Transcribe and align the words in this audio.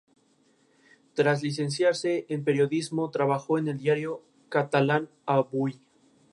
Sus 1.13 1.17
buenas 1.23 1.35
actuaciones 1.37 1.73
hicieron 1.75 1.93
que 1.93 1.99
sea 1.99 2.21
convocado 2.21 2.33
a 2.33 2.63
la 3.27 3.39
Selección 3.39 3.77
Peruana 4.71 4.99
de 4.99 5.07
Fútbol. 5.07 5.73